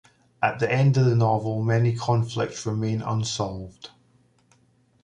[0.41, 3.91] At the end of the novel, many conflicts remain unresolved.